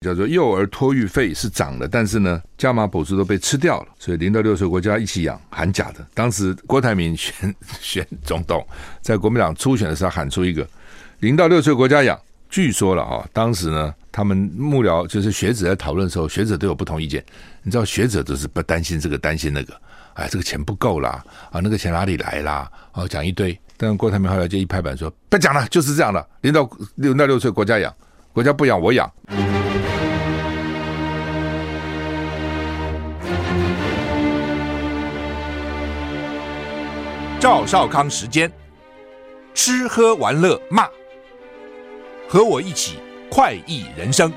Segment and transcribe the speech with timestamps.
[0.00, 6.06] 叫做幼儿托育费是涨的，但是呢，加码补助都被吃掉了，所以零到六岁国家一起养，喊假的。
[6.14, 8.64] 当时郭台铭 选选总统，
[9.02, 10.64] 在国民党初选的时候喊出一个
[11.18, 12.16] 零到六岁国家养，
[12.48, 17.24] 据说了啊，当时呢，他们幕僚就是学者在讨论的时候，学者都有不同意见。
[17.64, 19.74] 你知道学者都是不担心这个，担心那个，
[20.14, 22.70] 哎，这个钱不够啦，啊，那个钱哪里来啦？
[22.92, 23.58] 哦，讲一堆。
[23.76, 27.92] 但郭台铭后来就一拍板说，不讲了，就是这样的，零到零到六岁国家养，
[28.32, 29.12] 国家不养我养。
[37.48, 38.52] 赵少康时间，
[39.54, 40.86] 吃喝玩乐骂，
[42.28, 42.98] 和我一起
[43.30, 44.30] 快意人生。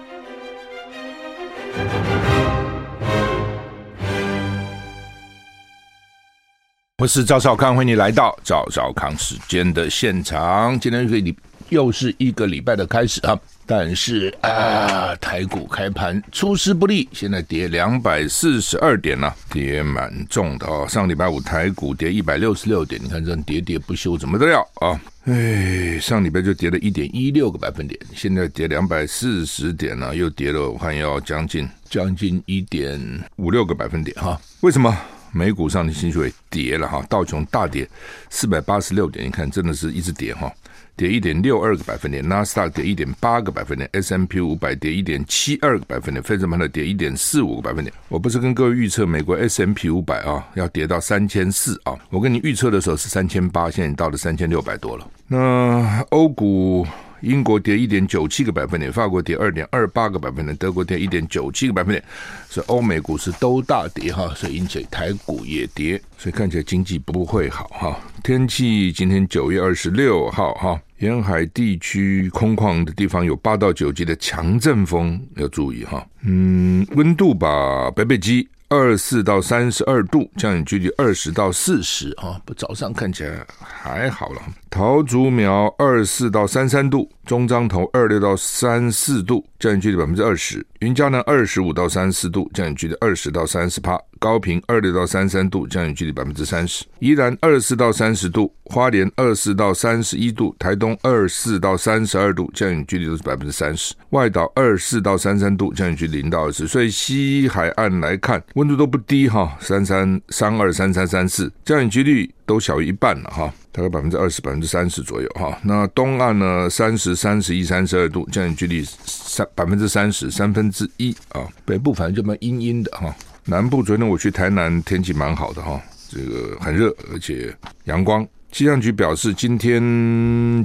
[7.00, 10.80] 我是赵少康，欢迎你来到赵少康时间的现场。
[10.80, 11.36] 今天是
[11.68, 13.38] 又是一个礼拜的开始啊。
[13.66, 20.86] 但是啊，台股开盘出师不利，现在跌两百四十二点了，跌蛮重的哦。
[20.90, 25.00] 上礼拜五台股跌一百六十六点，你看这样跌跌不休，怎么得了啊？
[25.26, 33.00] 哎，上礼拜就跌了一点一六个百分点，现在跌两百四十点了，又跌了，我看要将近将近一点
[33.38, 34.40] 五六个百分点哈。
[34.62, 34.98] 为什么
[35.32, 37.02] 美股上的情绪也跌了哈？
[37.08, 37.88] 道琼大跌
[38.30, 40.52] 四百八十六点，你看真的是一直跌哈。
[40.96, 47.94] 跌一点六二个百分点，纳斯达克跌一点八个百分点，S M P 五百跌一点七二个百分点，费城半导跌一点四五个百分点。
[48.08, 55.08] 我不是跟各位预测美国 S M P 五百啊要跌到三千四啊，我跟你预测的时候是三千八，现在到了三千六百多了。
[55.28, 56.86] 那欧股。
[57.22, 62.04] 英国跌一点九七个百分点，法国跌二点二八个百分点，德国跌一点九七个百分点，
[62.50, 68.00] 所以欧美股市都大跌哈，所以引起台股也跌，所以看起来经济不会好哈。
[68.24, 76.06] 天气今天九月二十六号哈，沿海地区空旷的地方有八到九级的强阵风要注意哈。
[76.24, 78.48] 嗯，温度吧，北北基。
[78.72, 84.42] 二四到三十二度，降雨距离二十到四十啊，不，早上看起来还好了。
[84.70, 90.68] 桃竹苗二四到三三度，中彰投二六到三四度，降雨几率百分之二十。
[90.80, 93.98] 云嘉南二十五到三四度，降雨几率二十到三十趴。
[94.20, 106.68] 高屏二六到三三度，降雨距离百分之三十；宜兰二十四到三十度，花莲二十四到三十一度，台东二十四到三十二度，降雨距离都是百分之三十；外岛二四到三三度，降雨距离零到二十。
[106.68, 115.58] 所以西海岸来看，温度都不低哈，三三三二三三三四，降雨几率都小于一半了哈，大概百分之二十、百分之三十左右哈。
[115.64, 121.48] 那东岸呢，三十三十一、三十二度，降雨距离三百分之三十，三分之一啊。
[121.64, 123.16] 北部反正就蛮阴阴的哈。
[123.46, 128.28] 南部昨天我去台南，天气蛮好的哈，这个很热，而且阳光。
[128.52, 129.82] 气象局表示，今天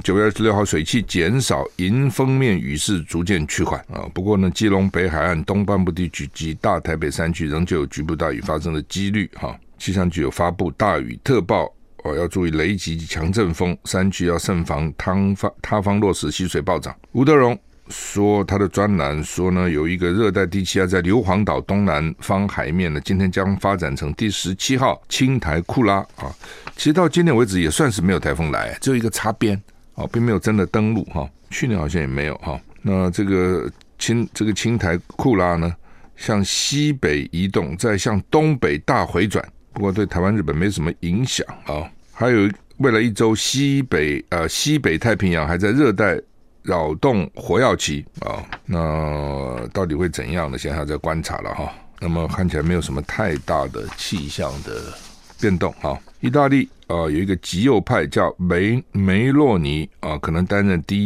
[0.01, 4.03] 九月二十六号水汽减少，迎风面雨势逐渐趋缓啊。
[4.13, 9.57] 不过呢，基隆北海岸东半部地区及大台北山区仍旧有局部大雨发生的几率哈。
[9.79, 11.71] 气象局有发布大雨特报
[12.07, 16.95] 哦，要注意雷击强阵风，山区要慎防塌方塌方落石、溪水暴涨。
[17.11, 17.57] 吴德荣。
[17.89, 26.27] 说他的专栏说呢，有一个热带低气压在硫磺岛东南方海面呢，今天将发展成第十七号青台库拉啊。
[26.75, 29.55] 其实到今天为止也算是没有台风来，只有一个擦边
[29.95, 31.25] 啊，并没有真的登陆哈。
[31.49, 32.59] 去年好像也没有哈。
[32.81, 35.73] 那这个青这个青台库拉呢，
[36.17, 39.41] 向西北移动，再向东北大回转，
[39.71, 41.89] 不过对台湾、日本没什么影响啊。
[42.19, 46.19] 还有未来一周，西北呃西北太平洋还在热带。
[46.63, 50.57] 扰动活跃期啊，那到底会怎样呢？
[50.57, 51.71] 现在还在观察了哈。
[52.01, 54.93] 那么看起来没有什么太大的气象的
[55.39, 55.97] 变动哈。
[56.19, 60.97] 意大利啊，有一个极右派叫梅梅洛尼啊，可能担任第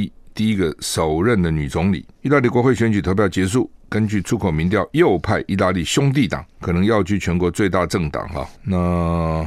[0.00, 2.06] 一第一个首任的女总理。
[2.22, 8.48] 意大利国会选举投票结束，根据出口民调，右派意大利兄弟党可能要居全国最大政党哈。
[8.62, 9.46] 那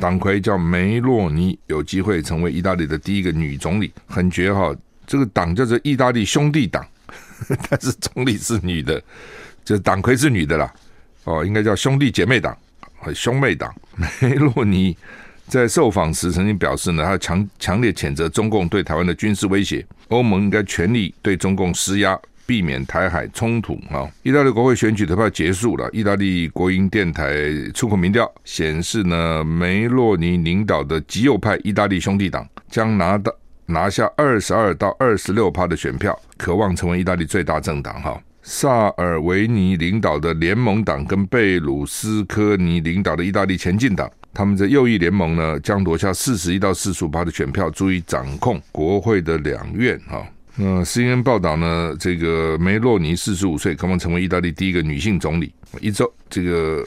[0.00, 4.74] 党魁叫梅洛尼，有机会成为意大利的第一个女总理，很绝哈。
[5.06, 6.84] 这个党叫做意大利兄弟党，
[7.68, 9.00] 但是总理是女的，
[9.62, 10.72] 就党魁是女的啦。
[11.24, 12.56] 哦，应该叫兄弟姐妹党，
[13.14, 13.74] 兄妹党。
[14.20, 14.96] 梅洛尼
[15.46, 22.18] 在受访时曾经表示呢，他强强烈谴责中共对台湾的军事威胁，欧盟应该全力对中共施压，
[22.50, 24.10] 避免台海冲突啊。
[24.24, 27.32] 意大利国会选举投票结束了，意大利国营电台
[27.72, 33.32] 出口民调显示呢，梅洛尼领导的极右派意大利兄弟党将拿到。
[33.66, 38.02] 拿下二十二到二十六趴的选票，渴望成为意大利最大政党。
[38.02, 49.96] 哈，萨尔维尼领导的联盟党跟贝鲁斯科尼领导的意大利前进党，他们在右翼联盟呢，将夺下四十一到四十五趴的选票，足以掌控国会的两院。
[50.08, 50.26] 哈，
[50.62, 55.54] 嗯，CNN 报道呢，这个梅洛尼四十五岁，可能成为意大利第一个女性总理。
[55.80, 56.84] 一周，这个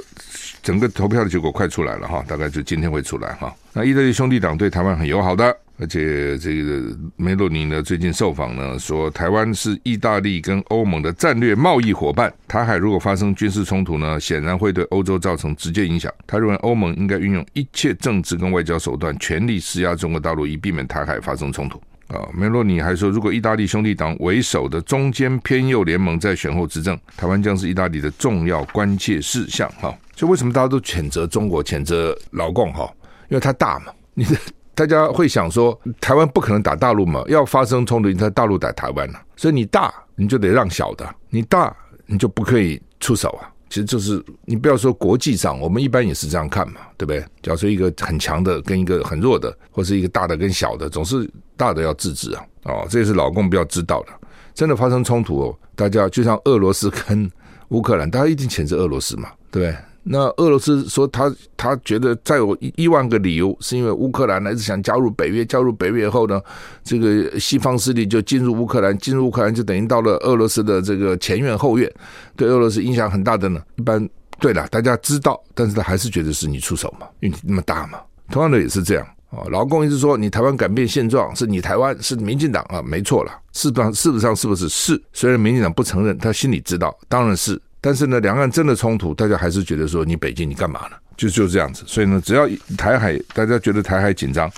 [0.62, 3.52] 整个投票的结果快出来了哈，大概就今天会出来哈。
[3.74, 5.46] 那意大利兄弟党对台湾很友好的，
[5.80, 12.32] 而且这个梅洛尼呢最近受访呢说，台湾是意大利跟欧盟的战略贸易伙伴。
[12.48, 16.14] 台海如果发生军事冲突呢，显然会对欧洲造成直接影响。
[16.28, 21.82] 他认为欧盟应该运用一切政治跟外交手段，全力施压中国大陆，以避免台海发生冲突。
[22.08, 29.70] 啊，梅洛尼还说，如果意大利兄弟党为首的中间偏右联盟在选后执政，台湾将是意大利的重要关切事项。
[29.80, 32.72] 哈，所以为什么大家都谴责中国、谴责老共？
[32.74, 32.92] 哈，
[33.30, 33.94] 因为它大嘛。
[34.14, 34.26] 你
[34.76, 37.24] 大家会想说，台湾不可能打大陆嘛？
[37.28, 39.22] 要发生冲突，你在大陆打台湾了。
[39.36, 41.76] 所以你大，你就得让小的；你大，
[42.08, 43.53] 你就不可以出手啊。
[43.74, 47.22] 其实就是你不要说国际上，我们一般也是这样看嘛，对不对？
[47.42, 51.28] 假如说一个很强的跟一个很弱的，或是一个大的跟小的，总是
[51.58, 52.46] 大的要制止啊。
[52.66, 54.10] 哦，这也是老共比较知道的。
[54.54, 57.28] 真的发生冲突哦，大家就像俄罗斯跟
[57.70, 59.76] 乌克兰，大家一定谴责俄罗斯嘛，对不对？
[60.06, 66.42] 那俄罗斯说他他觉得再有一一万个理由，是因为乌克兰呢一直想加入北约，加入北约以后呢，
[66.84, 71.90] 这个西方势力就进入乌克兰，进入乌克兰就等于到了俄罗斯的这个前院后院，
[72.36, 73.62] 对俄罗斯影响很大的呢。
[73.78, 74.06] 一般
[74.40, 78.00] 对了，大家知道，但是他还是觉得是你出手嘛，因为你那么大嘛。
[78.30, 85.02] 同样的也是这样啊，老共一直说你台湾改变现状是你台湾是民进党啊，没错了，事实上事实上是不是是？
[85.14, 87.62] 虽然民进党不承认，他心里知道，当然是。
[87.86, 90.96] 但是呢，两岸真的冲突，大家还是觉得说你北京你干嘛呢？
[91.18, 91.84] 就就这样子。
[91.86, 92.48] 所以呢，只要
[92.78, 94.50] 台海大家觉得台海紧张，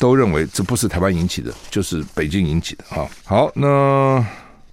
[0.00, 3.08] 都认为这不是台湾引起的，就是北京引起的啊。
[3.24, 4.26] 好，那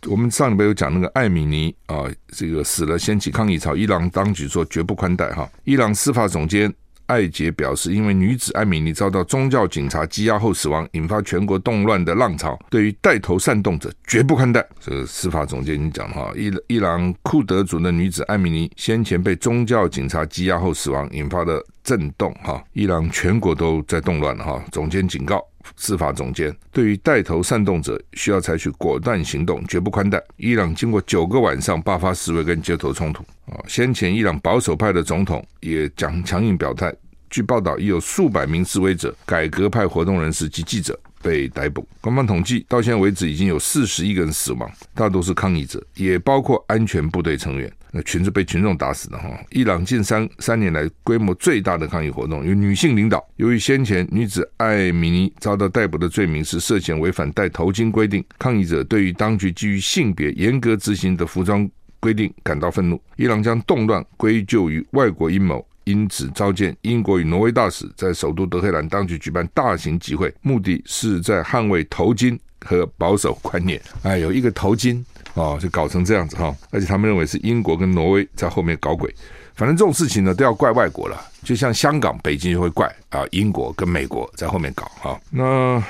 [0.07, 5.47] 我们上礼拜有讲那个艾米尼啊，这个死了掀起抗议潮，伊朗当局说绝不宽待哈。
[5.63, 6.73] 伊朗司法总监。
[7.09, 14.63] 艾杰表示，因为女子艾米尼遭到宗教警察羁押后死亡，引发全国动乱的浪潮，对于带头煽动者绝不宽待。
[14.79, 24.63] 这个司法总监已经讲了哈，伊伊朗库德族的女子艾米尼先前被宗教警察羁押后死亡，引发的震动哈，伊朗全国都在动乱了哈。
[24.71, 25.44] 总监警告
[25.75, 30.21] 司法总监，对于带头煽动者需要采取果断行动，绝不宽待。
[30.38, 33.24] 伊朗经过九个晚上爆发示威跟街头冲突。
[33.47, 36.94] 啊，先前伊朗保守派的总统也讲强硬表态。
[37.31, 41.88] 据报道，已有数百名示威者、改革派活动人士及记者被逮捕。
[42.01, 47.71] 官方统计，到现在为止已经有四十一个人死亡，大多是抗议者，也包括安全部队成员。
[47.92, 49.30] 那群是被群众打死的哈。
[49.50, 53.27] 伊朗近三三年来规模最大的抗议活动由女性领导。
[53.38, 61.68] 由于先前女子艾米尼遭到逮捕的罪名是涉嫌违反戴头巾规定，抗议者对于当局基于性别严格执行的服装
[62.00, 73.81] 规定感到愤怒，伊朗将动乱归咎于外国阴谋，因此召见英国与挪威大使，在首都德黑兰当局举办大型集会，目的是在捍卫头巾和保守观念。
[74.03, 75.03] 哎，有一个头巾
[75.33, 79.12] 哦，就搞成这样子哈，而且他们认为是英国跟挪威在后面搞鬼。
[79.56, 85.19] 反正这种事情呢，都要怪外国了，就像香港、北京就会怪啊，英国跟美国在后面搞哈。
[85.31, 85.83] 那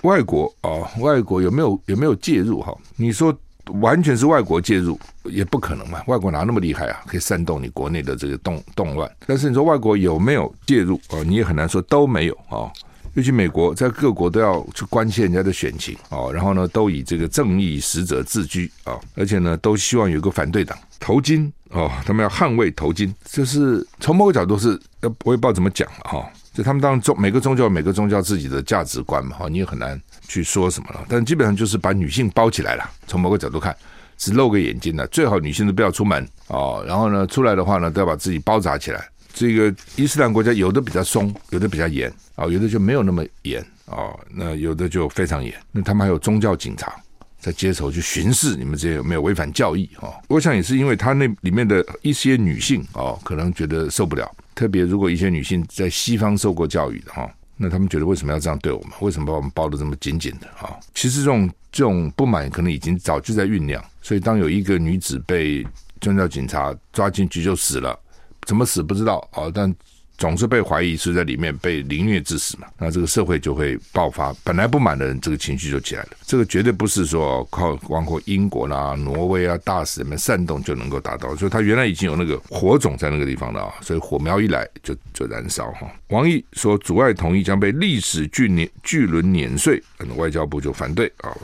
[0.00, 2.74] 外国啊，外国有没有有没有介入哈？
[2.96, 3.38] 你说？
[3.80, 9.10] 完全是外国介入也不可能嘛，外国哪那么厉害啊，可以煽动你国内的这个动动乱？
[9.26, 11.22] 但是你说外国有没有介入哦？
[11.24, 12.70] 你也很难说都没有啊。
[13.14, 24.80] 尤其美国在各国都要去关切人家的选情哦，然后呢，都以这个正义使者自居啊，而且呢，都希望有一个反对党头巾哦，他们要捍卫头巾，就是从某个角度是，
[25.24, 26.26] 我也不知道怎么讲了哈。
[26.54, 30.00] 就他们当中每个宗教每个宗教自己的价值观嘛哈，你也很难。
[30.28, 31.04] 去说什么了？
[31.08, 32.90] 但基本上就是把女性包起来了。
[33.06, 33.76] 从某个角度看，
[34.16, 36.82] 只露个眼睛的，最好女性都不要出门哦。
[36.86, 39.06] 然后呢，出来的话呢，都要把自己包扎起来。
[39.34, 44.14] 这个伊斯兰国家有的比较松，有的比较严啊，有的就没有那么严啊。
[44.30, 45.52] 那有的就非常严。
[45.70, 46.94] 那他们还有宗教警察
[47.40, 50.12] 在街头去巡视，你们这些有没有违反教义啊？
[50.28, 54.30] 我想也是因为他那里面的一些女性哦，可能觉得受不了。
[54.54, 57.28] 特别如果一些女性在西方受过教育的哈。
[57.56, 58.90] 那他们觉得为什么要这样对我们？
[59.00, 60.76] 为什么把我们包得这么紧紧的啊？
[60.94, 63.82] 其实这种这种不满可能已经早就在酝酿。
[64.00, 65.66] 所以当有一个女子被
[66.00, 67.98] 宗教警察抓进去就死了，
[68.46, 69.50] 怎么死不知道啊？
[69.54, 69.74] 但。
[70.18, 72.68] 总是被怀疑是在里面被凌虐致死嘛？
[72.78, 76.10] 那这个社会就会爆发，本来不满的人，这个情绪就起来了。
[76.24, 81.34] 这个绝对不是说靠包括英国啦、挪威啊大使们煽动就能够达到。
[81.34, 85.90] 所以他原来已经有那个火种在那个地方了啊，所以火苗一来就就燃烧哈。
[86.08, 89.82] 王毅说阻碍统一将被历史巨年巨轮碾碎，
[90.16, 91.34] 外交部就反对啊，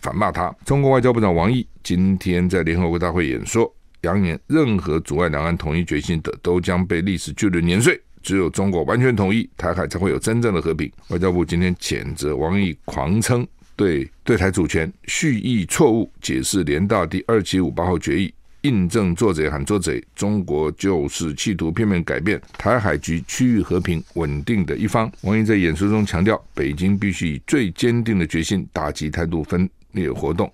[0.00, 0.54] 反骂他。
[0.64, 8.00] 中国外交部长王毅今天在联合国大会演说，扬言任何阻碍两岸统一决心的都将被历史巨轮碾碎。
[8.22, 10.90] 只有中国完全统一，台海才会有真正的和平。
[11.08, 13.46] 外交部今天谴责王毅狂称
[13.76, 18.32] 对对台主权蓄意错误解释联大第二七五八号决议，
[18.62, 25.10] 印证做贼喊捉贼，中国就是企图片面改变台海局区域和平稳定的一方。
[25.20, 30.52] 王毅在演说中强调，北京必须以最坚定的决心打击台独分裂活动，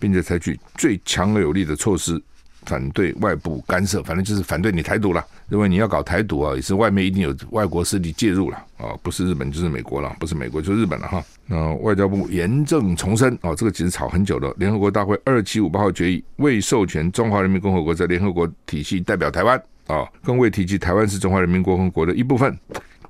[0.00, 2.20] 并且采取最强而有力的措施。
[2.64, 5.24] 反对外部干涉，反正就是反对你台独了。
[5.48, 11.22] 认为你要搞台独啊，也是外面一定有外国势力介入了啊，不是日本就是美国了，不是美国就是日本了哈。
[11.46, 14.54] 那外交部严正重申啊，这个其实吵很久了。
[14.56, 22.56] 联合国大会二七五八号决议未授权中华人民共和国在联合国体系代表台湾啊，更未提及台湾是中华人民共和国的一部分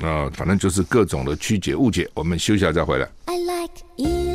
[0.01, 2.09] 啊，反正就是各种的曲解误解。
[2.15, 3.09] 我们休息下再回来。
[3.27, 4.32] I like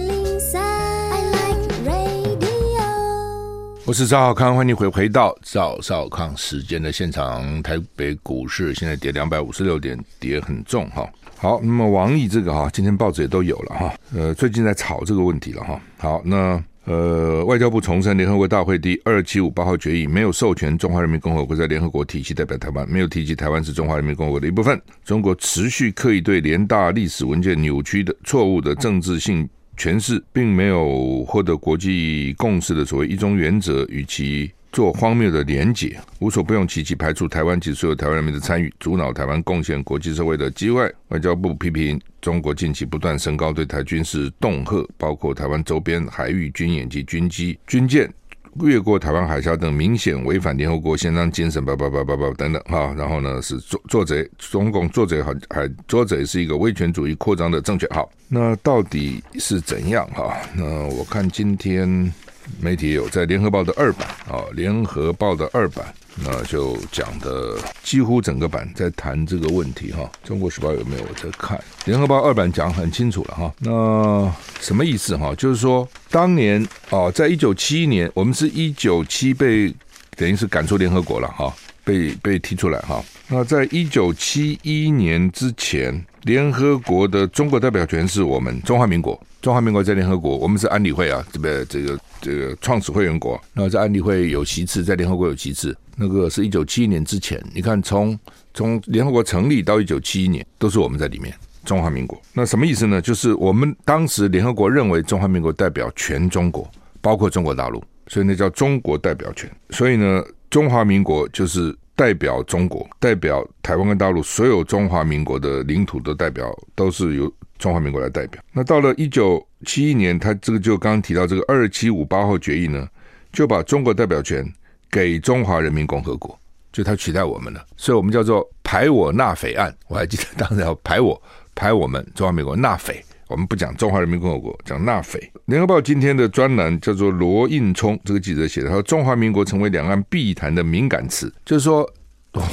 [3.87, 7.63] 我是赵少康，欢迎回回到赵少康时间的现场。
[7.63, 11.09] 台北股市现在跌两百五十六点，跌很重哈。
[11.37, 13.93] 好，那么王毅这个哈，今天报纸也都有了哈。
[14.13, 15.79] 呃，最近在炒这个问题了哈。
[15.99, 24.77] 好，那呃，外交部重申，联合国大会第二七五八号决议没有授权中华人民共和国在联合国体系代表台湾，没有提及台湾是中华人民共和国的一部分。
[25.05, 29.47] 中国持续刻意对联大历史文件扭曲的错误的政治性。
[29.77, 40.93] 诠释并没有获得国际共识的所谓一中原则，与其做荒谬的连结，无所不用其极排除台湾及所有台湾人民的参与，阻挠台湾贡献国际社会的机会。
[41.09, 48.11] 外交部批评中国近期不断升高对台军事恫吓，包括台湾周边海域军演及军机、军舰。
[48.61, 57.87] 越过台湾海峡等明显违反联合国宪章精神，叭叭叭叭叭等等哈，然后呢是作作贼，中共做贼还还做贼是一个威权主义扩张的政权。
[57.91, 60.35] 好，那到底是怎样哈？
[60.55, 62.11] 那我看今天
[62.59, 65.85] 媒体有在联合报的二版啊，联合报的二版。
[66.19, 70.09] 那就讲的几乎整个版在谈这个问题哈。
[70.23, 71.63] 中国时报有没有我在看？
[71.85, 73.53] 联合报二版讲很清楚了哈。
[73.59, 75.35] 那什么意思哈？
[75.35, 79.71] 就是说当年啊，在一九七一年，我们是一九七被
[80.15, 82.99] 等于是赶出联合国了哈，被被踢出来哈。
[83.27, 89.19] 那在一九七一年之前，联合国的中国代表权是我们中华民国。
[89.41, 93.39] 中华民国在联合国，我们是安理会啊，这个这个这个创始会员国。
[93.53, 95.77] 那在安理会有席次，在联合国有席次。
[95.95, 98.17] 那个是一九七一年之前，你看从
[98.53, 101.33] 从联合国成立到一九七一年，都是我们在里面。
[101.63, 103.01] 中华民国，那什么意思呢？
[103.01, 106.69] 就是我们当时联合国认为中华民国代表全中国，
[107.01, 109.51] 包括中国大陆，所以那叫中国代表权。
[109.71, 117.29] 所以呢，中华民国就是代表中国，代表台湾跟大陆所有中华民国的领土的代表，都是由。
[117.59, 118.39] 中华民国来代表。
[118.53, 122.87] 那到了一九七一年，他这个就刚刚提到这个二七五八号决议呢，
[123.33, 124.45] 就把中国代表权
[124.91, 126.39] 给中华人民共和国，
[126.71, 127.65] 就他取代我们了。
[127.75, 129.75] 所以我们叫做排我纳匪案。
[129.87, 131.19] 我还记得当时要排我
[131.55, 135.31] 排我们中华民国纳匪，我们不讲中华人民共和国，讲纳粹。
[135.45, 141.89] 联合报今天的专栏叫做罗应聪这个记者写的，他说中华民国成为两岸必谈的敏感词，就是说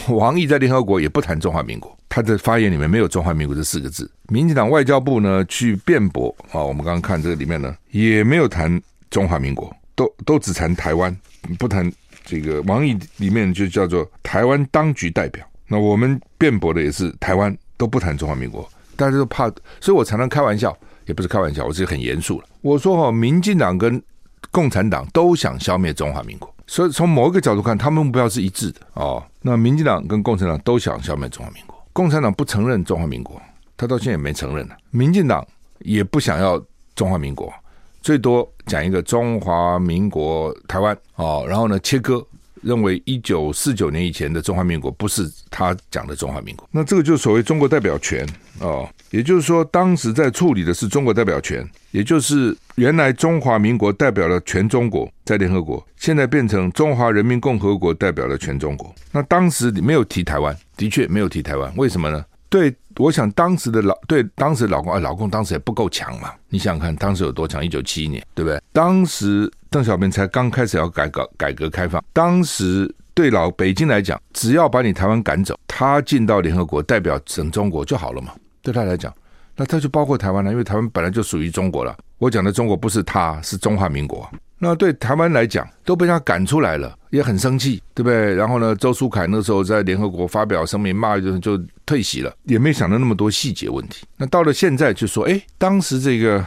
[0.09, 1.97] 王毅在联合国也不谈中华民国。
[2.09, 4.09] 他的发言里面没有“中华民国”这四个字。
[4.29, 11.17] 民进党外交部呢去辩驳啊，我们刚刚看这个里面呢也没有谈中华民国，都都只谈台湾，
[11.59, 11.91] 不谈
[12.25, 15.45] 这个王毅里面就叫做台湾当局代表。
[15.67, 22.47] 那我们辩驳的也是台湾，都不谈中华民国，大家都怕，所以我常常开玩笑，也不是开玩笑，我是很严肃了。
[22.61, 24.03] 我说哈，民进党跟
[24.51, 29.23] 共产党都想消灭中华民国，所以从某一个角度看，他们目标是一致的哦。
[29.41, 31.77] 那民进党跟共产党都想消灭中华民国。
[31.93, 33.41] 共产党不承认中华民国，
[33.77, 34.75] 他到现在也没承认呢。
[34.91, 35.47] 民进党
[35.81, 36.61] 也不想要
[36.95, 37.53] 中华民国，
[38.01, 42.25] 最多讲一个中华民国台湾哦，然后呢切割，
[42.65, 46.69] 认为一九四九年以前的中华民国不是他讲的中华民国。
[46.73, 48.27] 那这个就是所谓中国代表权
[48.61, 58.95] 哦，也就是说当时在处理的是中国代表权，也就是原来中华民国代表了全中国在联合国，现在变成中华人民共和国代表了全中国。
[59.13, 60.57] 那当时没有提台湾。
[60.77, 62.25] 的确没有提台湾，为什么呢？
[62.55, 66.33] 对，我想当时的老对当时老公啊，老公当时也不够强嘛。
[66.49, 67.65] 你想想看，当时有多强？
[67.65, 68.63] 一九七一年，对不对？
[68.73, 78.33] 当时邓小平才刚开始要改革改革开放，当时对老北京来讲，只要把你台湾赶走，他进到联合国代表整中国就好了嘛。
[78.63, 79.13] 对他来讲，
[79.57, 81.97] 那他就包括台湾了，因为台湾本来就属于中国了。
[82.19, 84.31] 我讲的中国不是他，是中华民国。
[84.59, 88.35] 那对台湾来讲，都被他赶出来了，也很生气，对不对？
[88.35, 94.07] 然后呢，周书凯那时候在联合国发表声明骂，就就退席了，也没想到那么多细节问题。
[94.17, 96.43] 那到了现在就说，哎，当时这个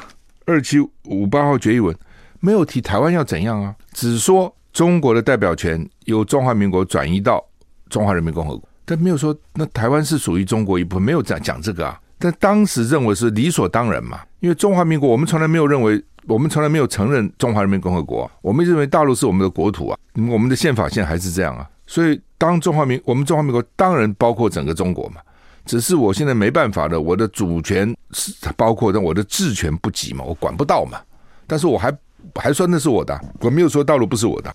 [0.45, 1.95] 二七五八号决议文
[2.39, 3.75] 没有提台湾要怎样啊？
[3.91, 7.45] 只说中国的代表权由中华民国转移到
[7.89, 11.99] 中华人民共和国，但没有说那台湾是属于中国一部分，没有讲讲这个啊。
[12.17, 16.03] 但当时认为是理所当然嘛，因为中华民国我们从来没有认为。
[16.27, 19.97] 我们从来没有承认中华人民共和国，我们认为大陆是我们的国土啊，
[20.29, 21.67] 我们的宪法现在还是这样啊。
[21.85, 25.21] 所以当中华民，我们中华民国当然包括整个中国嘛，
[25.65, 30.99] 只是我现在没办法的，我的主权是包括，但我的治权不及嘛，我管不到嘛。
[31.47, 31.95] 但是我还
[32.35, 34.53] 还说那是我的，我没有说大陆不是我的。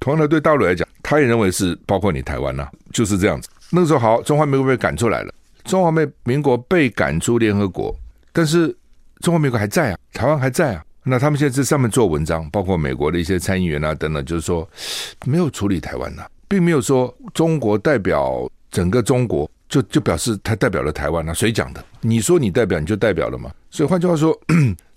[0.00, 3.48] 同样的，对大陆来讲，他也认为是包括你台湾呐、就是这样子。
[3.70, 5.32] 那个时候好，中华民国被赶出来了，
[5.64, 7.94] 中华民民国被赶出联合国，
[8.32, 8.76] 但是
[9.20, 10.84] 中华民国还在啊，台湾还在啊。
[11.04, 14.68] 那他们现在在上面做文章，包括美国的一些参议员啊等等，就是说
[15.24, 21.34] 没有处理台湾呐、并没有说中国代表整个中国，就就表示他代表了台湾啊。
[21.34, 21.84] 谁讲的？
[22.00, 23.50] 你说你代表你就代表了嘛？
[23.70, 24.38] 所以换句话说，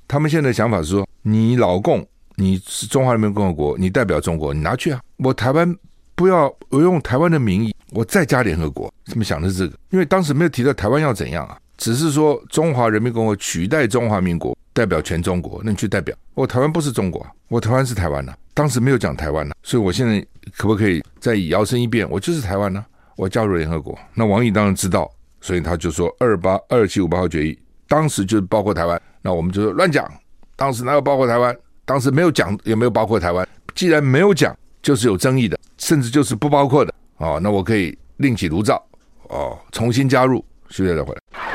[0.08, 2.06] 他们现在的想法是说，你老共。
[2.38, 5.00] 你是中华人民共和国，你代表中国，你拿去啊！
[5.20, 5.74] 我台湾
[6.16, 8.94] 不要，我用台湾的名义，我再加联合国。
[9.06, 9.78] 怎么想的是这个？
[9.90, 20.26] 因为当时没有提到台湾要怎样啊，只是说中华人民共和国取代中华民国代表全中国，那你去代表我台湾不是中国，我台湾是台湾呢、当时没有讲台湾呢、所以我现在
[20.58, 22.84] 可不可以再摇身一变，我就是台湾呢、
[23.16, 23.98] 我加入联合国。
[24.14, 25.10] 那王毅当然知道，
[25.42, 29.02] 所以他就说二八二七五八号决议，当时就包括台湾。
[29.22, 30.10] 那我们就说乱讲，
[30.56, 31.56] 当时哪有包括台湾？
[31.86, 33.48] 当时没有讲，也没有包括台湾？
[33.74, 37.40] 既然没有讲，就是有争议的，甚至就是不包括的哦。
[37.42, 38.84] 那我可以另起炉灶
[39.30, 40.44] 哦，重新加入。
[40.70, 41.55] 休息再回来。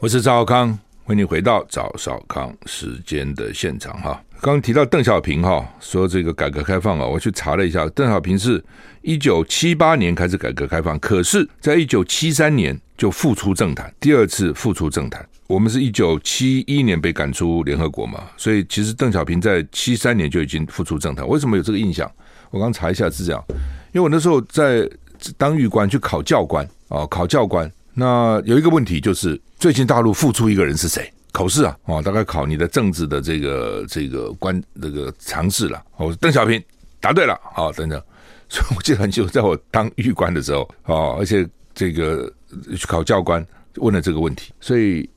[0.00, 4.22] 我是赵少康，欢迎回到赵少康时间的现场哈。
[4.40, 8.62] 刚提到邓小平哈，说这个改革开放啊，我去查了一下，邓小平是
[9.00, 15.26] 一九七八年开始改革开放，可是在一九七三年就复出政坛，第二次复出政坛。
[15.46, 21.26] 我们是一九七一年被赶出联合国嘛，所以其实邓小平在七三年就已经复出政坛。
[21.26, 22.10] 为什么有这个印象？
[22.50, 23.42] 我刚查一下是这样，
[23.92, 24.88] 因为我那时候在
[25.36, 27.70] 当预官去考教官啊，考教官。
[27.94, 31.12] 那有一个问题就是，最近大陆复出一个人是谁？
[31.30, 35.82] 考试啊，哦，大概考你的政治的这个这个官这个常识了。
[35.96, 36.62] 哦，邓小平
[37.00, 38.02] 答对了，好，等等。
[38.48, 42.32] 所以我记得很清楚，在我当预官的时候啊，而且这个
[42.76, 45.08] 去考教官问了这个问题，所以。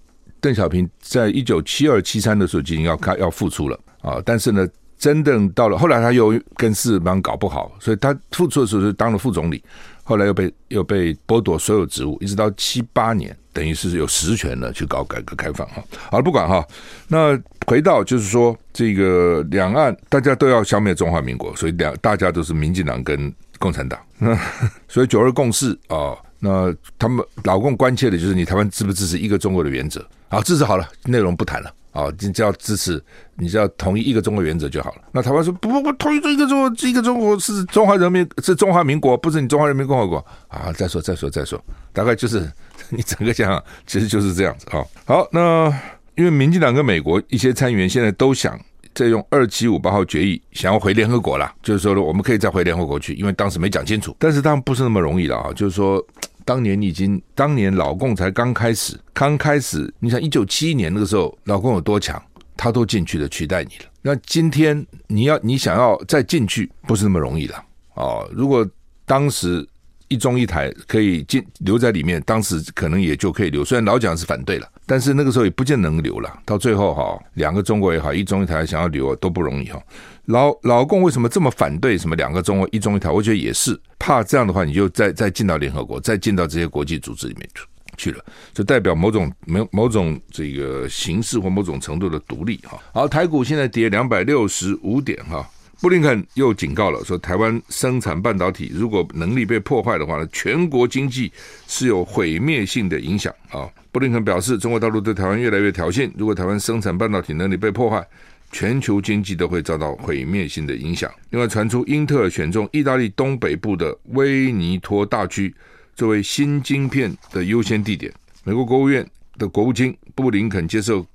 [0.42, 9.64] 邓小平在一九七二七三的时候就已经要开要复出了啊，但是呢，真正到了后来他又跟四人帮搞不好，所以他复出的时候就当了副总理，
[10.08, 15.84] 后来又被又被剥夺所有职务，一直到七八年，等于是有实权了去搞改革开放哈。
[16.12, 16.64] 好了，不管哈，
[17.08, 24.00] 那回到就是说这个两岸大家都要消灭中华民国，所以两大家都是民进党跟共产党，
[24.88, 30.06] 所以九二共识啊，那他们老共关切的就是你台湾支不支持一个中国的原则。
[30.30, 31.74] 好，支持好了，内容不谈了。
[31.96, 33.02] 啊，你只要支持，
[33.36, 34.98] 你只要同意一个中国原则就好了。
[35.14, 40.18] 那台湾说不不不，同意这一个中国，一个中国是中华人民是中华民国，不是你中华人民共和国
[40.50, 40.74] 啊。
[40.74, 41.58] 再说再说再说，
[41.94, 42.52] 大概就是
[42.92, 44.84] 你整个讲，其实就是这样子啊。
[45.06, 45.74] 好，那
[46.16, 48.60] 因为民进党跟美国一些参议员现在都想
[48.94, 54.14] 再用二七五八号决议，想要回联合国了，就是说呢我们可以再回联合国去，因为当时没讲清楚。
[54.20, 56.06] 但是当然不是那么容易了啊，就是说。
[56.46, 62.22] 当年你已经，当年老共才刚开始，刚开始，你想一九七一年那个时候，老共有多强，
[62.56, 63.86] 他都进去了，取代你了。
[64.04, 68.30] 那今天你要你想要再进去，不是那么容易了哦。
[68.32, 68.66] 如果
[69.08, 69.68] 当时
[70.08, 73.66] 一中一台可以进留在里面，当时可能也就可以留。
[73.66, 76.40] 虽然老蒋是反对了，但是那个时候也不见能留了。
[76.46, 79.82] 到最后哈，两个中国也好，一中一台想要留都不容易哈。
[80.26, 83.10] 老老共为什么这么反对什么两个中国一中一台？
[83.10, 87.64] 我觉得也是怕这样的话，你就再再进到联合国，再进到这些国际组织里面去
[87.98, 92.78] 去了，就代表某种某某种这个形式或某种程度的独立哈。
[92.94, 95.48] 好，台股现在跌两百六十五点哈。
[95.82, 101.32] 布林肯又警告了，说台湾生产半导体如果能力被破坏的话呢，全国经济
[101.68, 103.70] 是有毁灭性的影响啊。
[103.92, 108.06] 布林肯表示，中国大陆对台湾越来越挑衅，如果台湾生产半导体能力被破坏，
[108.52, 111.12] 全球经济都会遭到毁灭性的影响。
[111.30, 115.54] 另外传出，英特尔选中意大利东北部的威尼托大区
[115.94, 118.12] 作为新晶片的优先地点。
[118.44, 119.06] 美国国务院
[119.38, 121.06] 的国务卿布林肯接受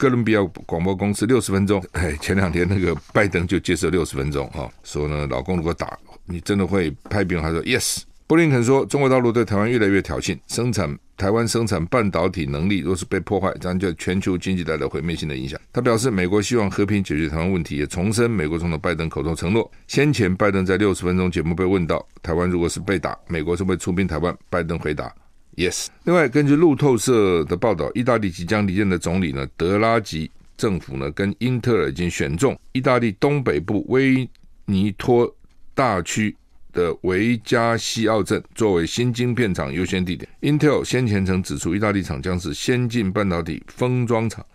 [0.00, 7.38] 哥伦比亚广播公司六十分钟，哎，前两天那个拜登就接受六十分钟啊，说呢，老公如果打你，真的会派兵？
[7.38, 7.98] 他说 yes。
[8.26, 15.60] 布林肯说，中国大陆对台湾越来越挑衅，生产台湾生产半导体能力若是被破坏，将对全球经济带来毁灭性的影响。
[15.70, 19.70] 他表示，美国希望和平解决台湾问题，也重申美国总统拜登口头承诺。
[19.86, 24.34] 先前，拜登在六十分钟节目被问到，台湾如果是被打，美国是不是出兵台湾？
[24.48, 25.14] 拜登回答
[25.56, 25.86] ：Yes。
[26.04, 34.28] 另外，根据路透社的报道，意大利即将离任的总理呢，德拉吉政府呢，跟英特尔已经选中意大利东北部威
[34.66, 35.34] 尼托
[35.74, 36.36] 大区。
[36.72, 40.30] 的维加西奥镇作为新晶片厂优先地点。
[40.40, 44.46] Intel 先前曾指出，意大利厂将是先进半导体封装厂，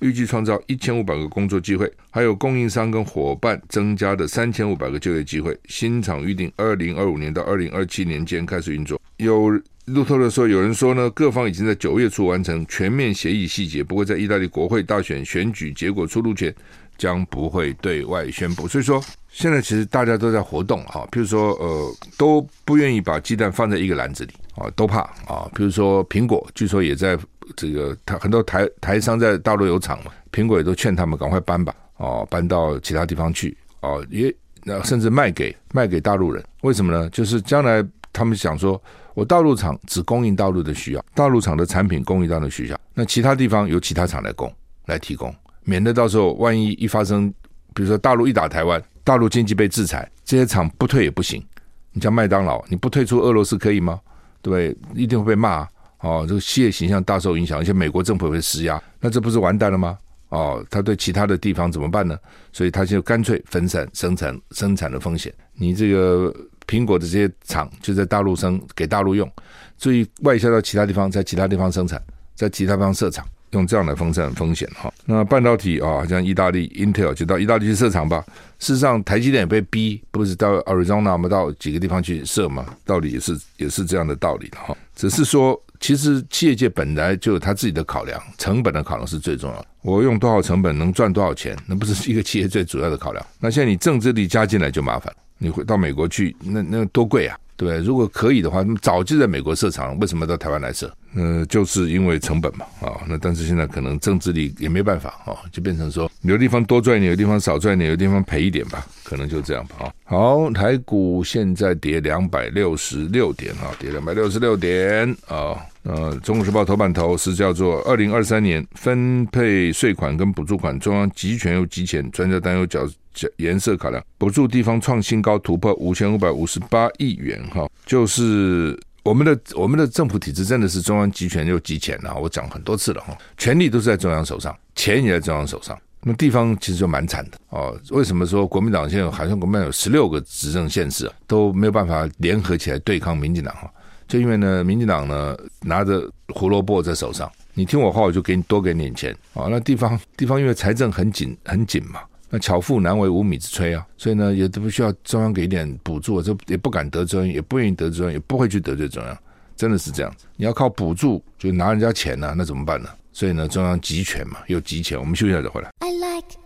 [0.00, 5.58] 预计创造一千五百个工作机会，还有供应商跟伙伴增加的三千五百个就业机会。
[5.66, 9.00] 新厂预定二零二五年到二零二七年间开始运作。
[9.16, 16.54] 有路透的说，有人说呢，各方已经在九月初完成全面协议细节，不过在意大利国会大选选举结果出炉前，
[16.96, 18.68] 将不会对外宣布。
[18.68, 25.50] 所以说，现在其实大家都在活动哈，譬如说，呃，都不愿意把鸡蛋放在一个篮子里啊，都怕啊。
[25.52, 27.18] 譬如说，苹果据说也在
[27.56, 36.40] 这个台很多台台商在大陆有厂嘛，苹果也都劝他们赶快搬吧，哦，搬到其他地方去哦，也那甚至卖给卖给大陆人。
[36.60, 37.10] 为什么呢？
[37.10, 38.80] 就是将来他们想说。
[39.14, 44.50] 我大陆厂只供应大陆的需要，大陆厂的产品供应到的需要，那其他地方由其他厂来供
[44.86, 47.32] 来提供，免得到时候万一一发生，
[47.74, 51.44] 比如说大陆一打台湾，大陆经济被制裁，这些厂不退也不行。
[51.92, 54.00] 你像麦当劳，你不退出俄罗斯可以吗？
[54.40, 55.02] 对对？
[55.02, 55.68] 一定会被骂
[56.00, 59.98] 哦，这个企业形象大受影响，而且美国政府会施压，那这不是完蛋了吗？
[60.30, 62.18] 哦，他对其他的地方怎么办呢？
[62.50, 66.34] 所以他就干脆分散生产生产的风险，你这个。
[66.72, 69.30] 苹果的这些厂就在大陆生给大陆用，
[69.76, 72.02] 所以外销到其他地方，在其他地方生产，
[72.34, 74.90] 在其他地方设厂，用这样来分散风险哈。
[75.04, 78.24] 那半导体啊，像意大利 Intel 就到意大利去设厂吧。
[78.58, 84.74] 事实上，台积电也被逼，不是到 Arizona 嘛，到几个地方去设嘛，道理也是也是这样的道理的哈。
[84.96, 89.66] 只是说，其实企业界本来就有他自己的考量，成本的考量是最重要的。
[89.82, 93.26] 我用多少成本能赚多少钱，那不是一个企业最主要的考量。
[93.38, 95.16] 那现在你政治力加进来就麻烦了。
[95.42, 97.36] 你会到美国去，那那多贵啊，
[97.68, 97.78] 对？
[97.78, 100.92] 如果可以的话，那么早就在美国设厂，为什么到台湾来设？
[101.14, 109.92] 呃，就是因为成本嘛，啊，那但是现在可能政治力也没办法啊，就变成说，有的地方多赚一点，有的地方少赚一点，有的地方赔一点吧，可能就这样吧，啊。
[110.04, 115.56] 好，台股现在跌两百六十六点啊，跌两百六十六点啊。
[115.82, 127.42] 呃，《中国时报》头版头是叫做“二零二三年分配税款跟补助款，中央集权又集钱，专家担忧角角颜色考量，补助地方创新高，突破五千五百五十八亿元。
[127.52, 132.14] 哈，就是我们的我们的政府体制真的是中央集权又集钱啊！
[132.14, 137.78] 我讲很多次了哈，权力都是在中央手上，钱也在中央手上，那地方其实就蛮惨的哦。
[137.90, 143.70] 为什么说国民党现在好像国民党有十六个执政县市都没有办法联合起来对抗民进党哈？
[144.08, 149.46] 就因为呢，民进党呢拿着胡萝卜在手上，你听我话，我就给你多给你点钱啊。
[149.50, 152.00] 那地方地方因为财政很紧很紧嘛，
[152.34, 159.18] 那巧妇难为无米之炊啊，所以呢也都不需要中央给一点补助，就也不敢得罪，也不愿意得罪中央，也不会去得罪中央，
[159.54, 160.24] 真的是这样子。
[160.36, 162.88] 你要靠补助就拿人家钱呢、啊，那怎么办呢？
[163.12, 164.98] 所以呢，中央集权嘛，又集钱。
[164.98, 165.68] 我们休息一下再回来。
[165.80, 166.38] I like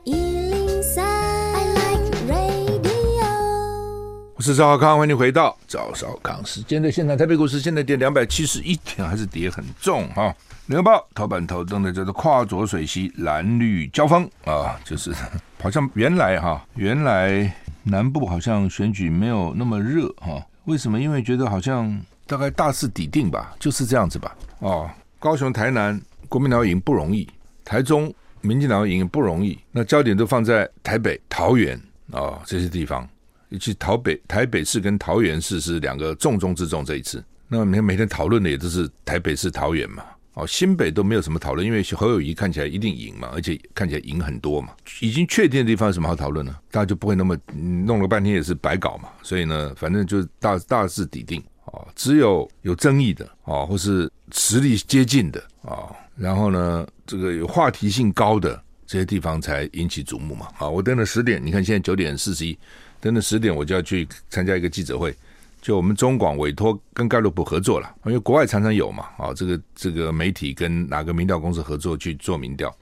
[4.35, 7.17] 我是赵少康，欢迎你回到赵少康时间的现场。
[7.17, 10.35] 台北股市现在跌两百七十一点，还是跌很重哈。
[10.67, 15.15] 联合报头版头登的叫做“跨浊水溪蓝绿交锋”啊，就是
[15.63, 20.45] 好像原来哈，原来南部好像选举没有那么热哈。
[20.65, 21.01] 为什么？
[21.01, 24.37] 因为觉得好像大概大势已定吧，就是这样子吧。
[24.59, 27.29] 哦，高雄、台南国民党赢不容易，
[27.65, 33.09] 台中民进党赢不容易，那焦点都放在台北、桃园啊这些地方。
[33.51, 36.85] 尤其桃北、台北市跟桃园市是两个重中之重。
[36.85, 40.03] 这一次，那每天每天讨论的也都是台北市、桃园嘛。
[40.37, 44.69] 哦，新北都没有什么讨论，因为侯友谊看起来一定赢嘛，而且看起来赢很多嘛。
[45.01, 46.55] 已经确定的地方有什么好讨论呢？
[46.71, 49.09] 大家就不会那么弄了半天也是白搞嘛。
[49.23, 51.43] 所以呢，反正就大大势已定。
[51.65, 60.49] 哦，只有有争议的哦，或是实力接近的哦，然后呢，这个有话题性高的这些地方才引起瞩目嘛。
[60.59, 62.59] 啊，我登了十点，你看现在九点四十一。
[63.01, 65.15] 真的十点我就要去参加一个记者会，
[65.67, 72.73] 就我们中广委托跟盖洛普合作了，因为国外常常有嘛，啊，这个这个媒体跟哪个民调公司合作去做民调，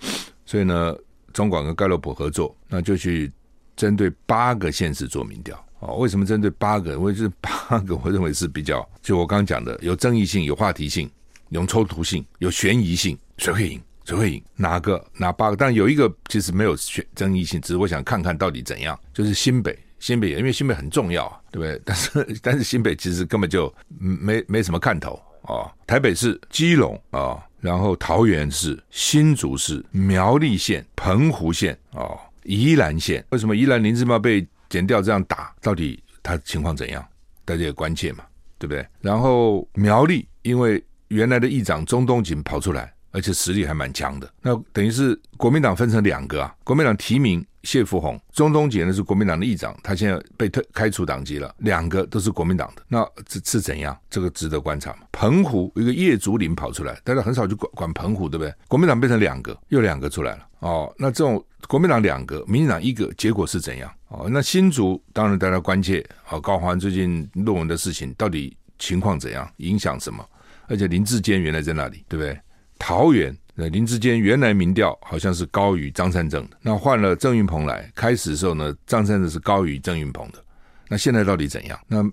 [0.45, 0.95] 所以呢，
[1.33, 3.33] 中广跟盖洛普合作，那就去
[3.75, 6.93] 针对八个县市做民调，啊，为什么针对八个？
[6.93, 11.11] 因为这八个我认为是比较，就我刚刚讲的，有争议性、有话题性、
[11.49, 13.81] 有冲突性、有悬疑性，谁会赢？
[14.05, 14.45] 谁会赢？
[14.57, 15.03] 哪个？
[15.17, 15.57] 哪八个？
[15.57, 19.75] 但有一个其实没有选争议性，只是我想看看到底怎样，就是新北。
[20.05, 21.81] 新北，因为新北很重要，对不对？
[21.83, 25.73] 但是但是新北其实根本就没没什么看头啊。
[25.87, 33.25] 台北市、基隆啊，然后桃园市、新竹市、苗栗县、澎湖县啊，宜兰县。
[33.31, 35.55] 为什么宜兰林志茂被剪掉这样打？
[35.63, 37.03] 到底他情况怎样？
[37.47, 38.25] 大家也关切嘛，
[38.59, 38.87] 对不对？
[39.01, 47.43] 然后苗栗，因为原来的议长钟东锦跑出来，而且实力还蛮强的，那等于是国民党分成两个啊，国民党提名。
[47.65, 53.99] 谢富弘，钟东锦呢是国民党的议长，他现在被退开除党籍了，两个都是国民党的，那这是怎样？
[54.11, 54.99] 这个值得观察嘛？
[55.11, 58.55] 澎湖一个叶竹林跑出来，大家很少去管管澎湖，对不对？
[58.69, 60.95] 国民党变成两个，又两个出来了哦。
[60.99, 63.91] 那这种国民党两个，民进党一个，结果是怎样？
[64.09, 70.25] 哦，那新竹当然大家关切，哦，高欢最近论文的事情到底情况怎样，影响什么？
[70.69, 72.39] 而且林志坚原来在那里，对不对？
[72.79, 73.37] 桃园。
[73.57, 80.45] 那林志坚原来民调好像是高于张善政的，那换了郑运鹏来，开始的时候呢，张善政是高于郑运鹏的，
[80.89, 81.79] 那现在到底怎样？
[81.87, 82.05] 那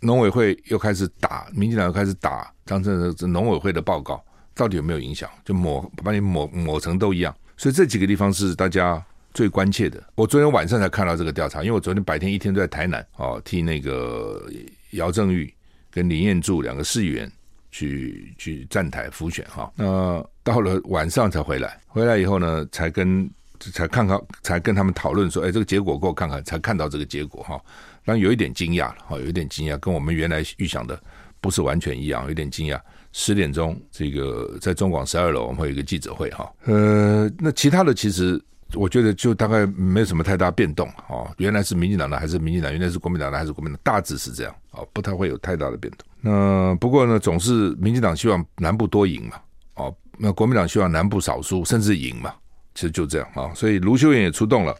[0.00, 5.28] 农委会又开始打，民进党又开始打张善政，这农委会的报告到底有没有影响？
[5.44, 9.04] 就抹把你抹抹成都一样，所以这几个地方是大家
[9.34, 10.02] 最关切的。
[10.14, 14.50] 我昨天晚上才看到这个调查，因为我昨天白天一天都在台南哦，替那个
[14.92, 15.52] 姚正玉
[15.90, 17.30] 跟林彦柱两个市议员。
[17.76, 27.60] 去去站台浮选哈，那到了晚上才回来，回来以后呢，才跟才看看，才跟他们讨论说，哎，这个结果给我看看，才看到这个结果哈，
[28.06, 30.98] 当然有一点惊讶了哈，有一点惊讶，跟我们原来预想的
[31.42, 32.80] 不是完全一样，有点惊讶。
[33.12, 38.42] 十点钟，这个在中广十二楼，我们会有一个记者会哈，呃，那其他的其实。
[38.74, 46.04] 我觉得就大概没有什么太大变动哦，原来是民进党的还是民进党，原来是国民党的还是国民党，大致是这样哦，不太会有太大的变动。
[46.28, 49.36] 那不过呢，总是民进党希望南部多赢嘛，
[49.74, 52.34] 哦，那国民党希望南部少输甚至赢嘛，
[52.74, 53.54] 其实就这样啊。
[53.54, 54.76] 所以卢修远也出动了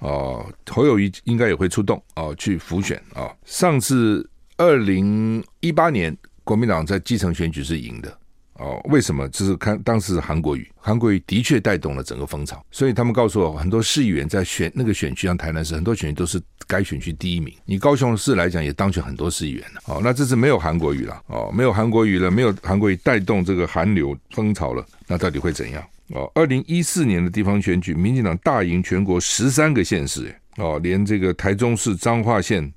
[0.00, 3.34] 哦，侯友谊应该也会出动哦，去辅选啊。
[3.46, 4.28] 上次
[4.58, 8.18] 二零一八年国民党在基层选举是赢的。
[8.62, 9.28] 哦，为什么？
[9.30, 17.52] 就是看当时韩国瑜，韩国瑜的确带动了整个风潮，所以他们告诉我，很多市议员在选那个选区，像台南市，很多选区都是该选区第一名。
[17.64, 19.80] 你高雄市来讲，也当选很多市议员了。
[19.86, 25.82] 哦，那这次没有韩国瑜了，哦，没有韩国瑜了，没有韩国瑜带动这个韩流风潮了，那到底会怎样？
[26.10, 32.72] 哦，二零一四年的地方选举，民进党大赢全国十三个县市，哦，连这个台中市彰化县。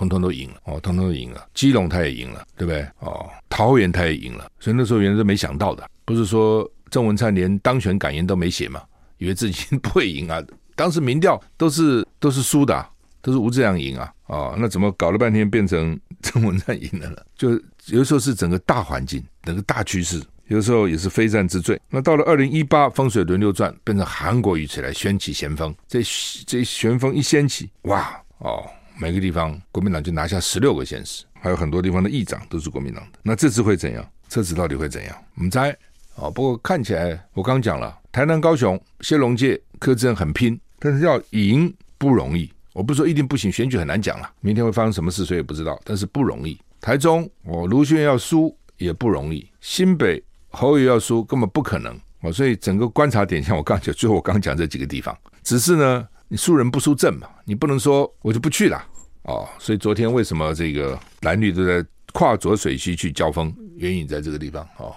[0.00, 1.46] 通通都赢了哦，通通都赢了。
[1.52, 2.86] 基隆他也赢了，对不对？
[3.00, 4.50] 哦，桃园他也赢了。
[4.58, 8.82] 所以那时候原来是没想到的，不是说郑文灿连当选感言都没写嘛，
[9.18, 10.42] 以为自己不会赢啊。
[10.74, 12.86] 当时民调都是都是输的，
[13.20, 14.10] 都是吴志扬赢啊。
[14.26, 17.16] 哦，那怎么搞了半天变成 郑文灿赢了呢？
[17.36, 17.50] 就
[17.86, 21.78] 有时候是整个大环境，整个大趋势，有时候也是非战之罪。
[21.90, 26.00] 那到了二零一八风水轮流转，变成韩国瑜起来掀起旋风，这
[26.46, 28.64] 这旋风一掀起，哇哦！
[29.00, 33.18] 每个地方国民党就拿下十六个县市，还有很多地方的议长都是国民党的。
[33.22, 34.06] 那这次会怎样？
[34.28, 35.16] 这次到底会怎样？
[35.36, 35.70] 我们猜
[36.16, 36.28] 啊。
[36.28, 42.52] 不过看起来，我刚讲了，台南、高雄、谢龙界、柯志恩很拼，但是要赢不容易。
[42.74, 45.80] 我不是说一定不行，选举很难讲了，明天会发生什么事，谁也不知道。
[45.82, 46.60] 但是不容易。
[46.78, 49.48] 台中，我卢秀燕要输也不容易。
[49.62, 51.98] 新北侯友要输根本不可能。
[52.20, 56.06] 哦，所以整个观察点，像我刚讲，最后我刚讲这几个地方，只是呢。
[56.32, 58.80] 你输人不输阵嘛，你不能说我就不去了
[59.22, 59.48] 哦。
[59.58, 64.94] 所以昨天为什么这个蓝绿都在跨左水区去交锋，原因在这个地方哦。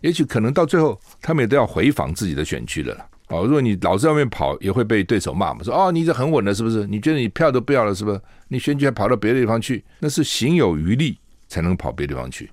[0.00, 3.06] 也许可能到最后他们也都要回访自己的选区了。
[3.28, 6.86] 哦，如果你老在外面跑，也会被对手骂嘛，说哦，你这很稳了是不是？
[6.86, 8.20] 你觉得你票都不要了是不是？
[8.46, 12.48] 你选举还跑到别的地方去，那是行有余力才能跑别的地方去，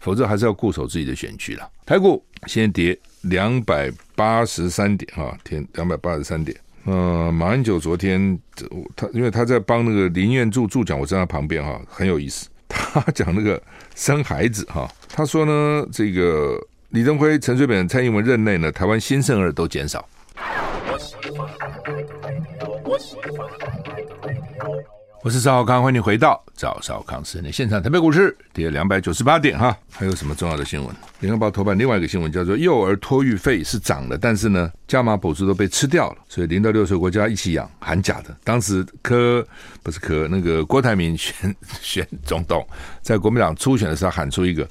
[0.00, 1.70] 否则还是要固守自己的选区了。
[1.84, 6.58] 台股先跌两百八十三点啊，天两百八十三点。
[6.86, 8.38] 呃，马英九昨天
[8.94, 12.48] 他因为他在帮那个林苑助助讲，我站在旁边哈，很有意思。
[12.68, 13.60] 他 讲那个
[13.94, 16.56] 生孩子哈，他说呢，这个
[16.90, 20.08] 李登辉、陈水扁、蔡英文任内呢，台湾新生儿都减少。
[25.26, 27.82] 我是赵少康，欢迎你回到赵少康时间的现场。
[27.82, 30.94] 台北股市跌两百九十八点哈，还有什么重要的新闻？
[31.18, 38.36] 联合报头版另外一个新闻叫做幼儿托育费是涨了，但是呢，加码补助都被吃掉了，所以零到六岁国家一起养，喊假的。
[38.44, 39.44] 当时柯
[39.82, 42.64] 不是柯，那个郭台铭 选选总统，
[43.02, 44.64] 在国民党初选的时候喊出一个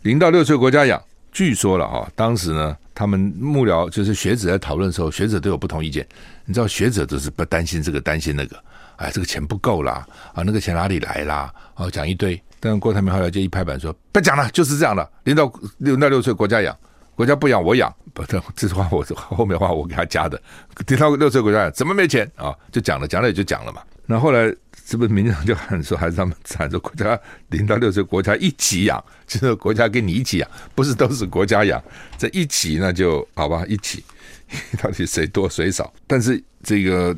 [0.00, 0.98] 零到六岁国家养，
[1.32, 6.08] 据说了哈，当时呢，他们幕僚就是学者在讨论的时候，学者都有不同意见。
[6.46, 8.58] 你知道学者都是不担心这个，担心那个。
[8.98, 11.52] 哎，这个钱不够啦，啊，那个钱哪里来啦？
[11.76, 12.40] 哦，讲一堆。
[12.58, 15.08] 但郭台铭后来就一拍板说：“不讲了，就是这样的。
[15.22, 16.76] 零到六到六岁国家养，
[17.14, 17.94] 国家不养我养。
[18.12, 20.42] 不，这这话我后面话我给他加的。
[20.88, 23.80] 零到六岁国家养怎么没钱啊、就讲了，讲了也就讲了嘛。
[24.06, 24.52] 那后来
[24.84, 27.16] 是不是民进党就喊说，还是他们喊说国家
[27.50, 31.80] 零到六岁国家一起养，就是国家跟你一起养，不是都是国家养？
[32.18, 34.02] 这一起那就好吧，一起
[34.82, 35.94] 到底谁多谁少？
[36.08, 37.16] 但是这个。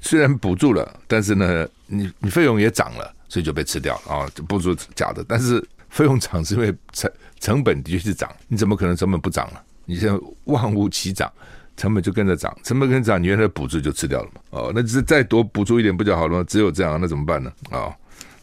[0.00, 4.26] 虽然补助了，但是呢，你你费用也涨了，所以就被吃掉了啊！
[4.46, 9.62] 补助假的，但是费用涨是因为成成本的确是涨，你怎么可能成本不涨了？
[9.84, 11.32] 你现在万物齐涨，
[11.76, 14.40] 成本就跟着涨，成本跟着涨，你原来补助就吃掉了嘛。
[14.50, 16.44] 哦，那只是再多补助一点不就好了吗？
[16.46, 17.50] 只有这样，那怎么办呢？
[17.70, 17.90] 啊、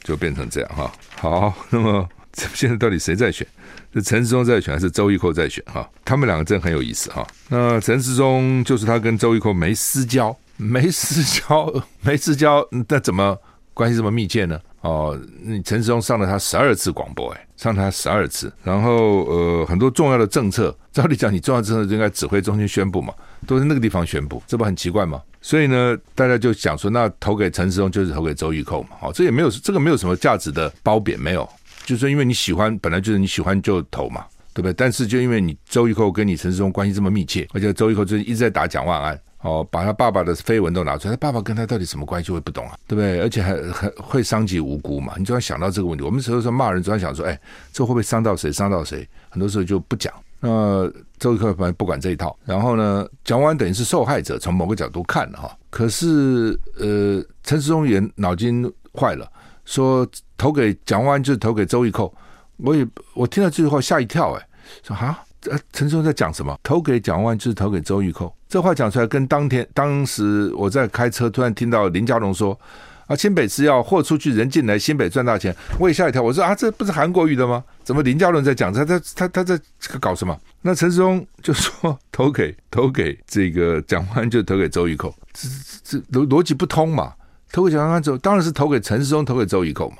[0.04, 0.92] 就变成这样哈。
[1.18, 3.48] 好，那么现在到底谁在选？
[3.94, 5.64] 是陈世忠在选还是周玉蔻在选？
[5.66, 7.26] 哈，他们两个真很有意思哈。
[7.48, 13.38] 那陈世忠就是他跟周玉蔻没私交，没私交，没私交，那怎么
[13.74, 14.60] 关系这么密切呢？
[14.82, 23.12] 哦，你陈世忠上了他十二次广播，哎，上他十二次，然后呃，很多重要的政策，照理讲，你重要政策就应该指挥中心宣布嘛，
[23.48, 25.20] 都是那个地方宣布，这不很奇怪吗？
[25.42, 31.50] 所以呢，大家就想说，那投给陈世忠就是投给周玉蔻嘛，好，这也没有这个没有什么价值的褒贬，没有，
[31.84, 34.74] 就是因为你喜欢，本来就是你喜欢就投嘛，对不对？
[34.74, 39.20] 但是就因为你周玉蔻跟你陈世忠关系这么密切，而且周玉蔻最近一直在打蒋万安。
[39.46, 42.32] 哦，把他爸爸的绯闻都拿出来，他爸爸跟他到底什么关系？
[42.32, 43.22] 我也不懂啊，对不对？
[43.22, 45.14] 而且还还会伤及无辜嘛？
[45.18, 46.04] 你就要想到这个问题。
[46.04, 47.40] 我们有时候说骂人，总要想说，哎，
[47.72, 48.52] 这会不会伤到谁？
[48.52, 49.08] 伤到谁？
[49.30, 50.12] 很多时候就不讲。
[50.40, 52.36] 那周玉蔻反正不管这一套。
[52.44, 55.56] 然后呢，蒋万等于是受害者，从某个角度看哈。
[55.70, 59.32] 可是呃，陈世忠也脑筋坏了，
[59.64, 62.12] 说投给蒋万安就是投给周玉蔻。
[62.58, 64.48] 我也我听到这句话吓一跳，哎，
[64.82, 65.20] 说哈。
[65.48, 66.58] 呃，陈世忠在讲什么？
[66.64, 72.58] 投给蒋万安就是投给周玉蔻，这话讲出来，跟当天当时我在开车，突然听到林佳龙说
[73.06, 77.62] ：“啊，新北是要货出去，人进来，新北赚大钱。”我也吓一跳，我说：“啊，这不是韩国语的吗？
[77.84, 78.72] 怎么林佳龙在讲？
[78.72, 79.60] 他他他他在
[80.00, 85.50] 搞什么？”那陈时中就说：“投给投给这个蒋万，就投给周玉蔻，这
[85.84, 87.12] 这逻逻辑不通嘛？
[87.52, 89.98] 投给蒋万安之后，当然是投给陈时中，投给周玉蔻嘛。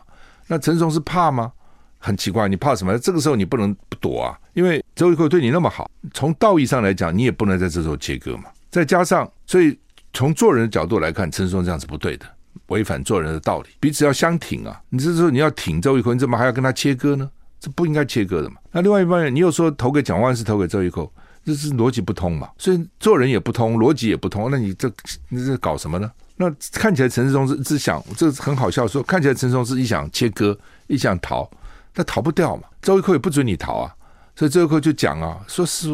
[0.48, 1.52] 那陈时中是怕吗？”
[2.00, 2.98] 很奇怪，你怕什么？
[3.00, 8.46] 这个时候你不能不躲啊，因为周玉蔻对你那么好，从道义上来讲，你也不能在这时候切割嘛。
[8.72, 9.78] 再加上，所以
[10.14, 12.26] 从做人的角度来看，陈时中这样是不对的，
[12.68, 13.70] 违反做人的道理。
[13.80, 14.82] 彼此要相挺啊！
[14.90, 17.30] 你这时候你要挺周玉蔻，你怎么还要跟他切割呢？
[17.60, 18.56] 这不应该切割的嘛。
[18.72, 21.12] 那另外一方面，你又说投给蒋万是投给周玉蔻，
[21.44, 22.50] 这是逻辑不通嘛。
[22.58, 24.90] 所以做人也不通，逻辑也不通，那你这
[25.28, 26.10] 你这搞什么呢？
[26.38, 31.50] 那看起来陈世忠是只想，这很好笑说，看起来陈时中是一想切割，一想逃。
[31.94, 33.96] 他逃不掉嘛，周玉蔻也不准你逃啊，
[34.36, 35.90] 所以这个课就讲啊，说是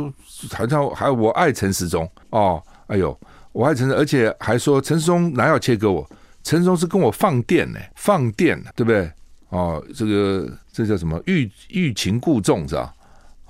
[0.52, 3.18] 好像还我爱陈时中哦，哎呦，
[3.52, 6.10] 我爱陈时，而且还说陈时中哪有切割我，
[6.44, 9.12] 陈时中是跟我放电呢，放电，对不对？
[9.50, 12.94] 哦，这个这叫什么欲欲擒故纵是吧？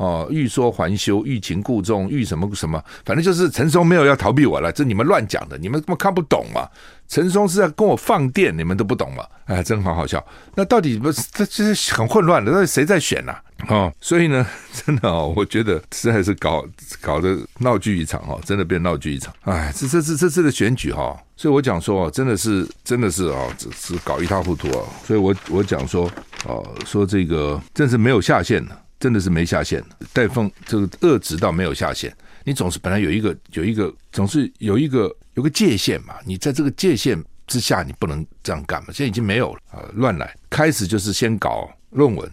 [0.01, 6.67] 哦，欲说还休，欲擒故纵，欲什么什么，反正就是陈松没有要逃避我了，这你们乱讲的，你们根本看不懂嘛。
[7.07, 9.23] 陈松是在跟我放电，你们都不懂嘛？
[9.45, 10.25] 哎，真好好笑。
[10.55, 11.21] 那到底不是？
[11.31, 13.43] 这这是很混乱的，到底谁在选呐、啊？
[13.67, 16.65] 哦，所以呢， 真的哦，我觉得实在是搞
[16.99, 19.31] 搞得闹剧一场哦，真的变闹剧一场。
[19.41, 24.83] 哎，这这这这次的选举哈，所以我讲说，真的是真的是啊，只是搞一塌糊涂啊。
[25.05, 26.09] 所以我我讲说，
[26.45, 28.81] 哦，说这个真是没有下限了。
[29.01, 29.83] 真的是没下限，
[30.13, 32.15] 带风这个遏制到没有下限。
[32.43, 38.89] 你总是本来有一个有一个总是有一个有个界限嘛，你在这个界限之下，你不能这样干嘛。
[38.93, 40.31] 现在已经没有了啊，乱来。
[40.51, 42.31] 开始就是先搞论文，